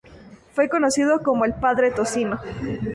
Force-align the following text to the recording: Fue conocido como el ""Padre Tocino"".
Fue 0.53 0.67
conocido 0.67 1.21
como 1.21 1.45
el 1.45 1.53
""Padre 1.53 1.91
Tocino"". 1.91 2.41